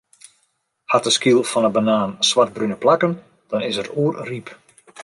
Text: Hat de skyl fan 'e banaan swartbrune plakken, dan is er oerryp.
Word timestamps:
Hat 0.93 1.03
de 1.07 1.13
skyl 1.17 1.41
fan 1.51 1.67
'e 1.67 1.71
banaan 1.77 2.11
swartbrune 2.29 2.77
plakken, 2.83 3.13
dan 3.49 3.61
is 3.69 3.77
er 3.79 3.91
oerryp. 3.99 4.47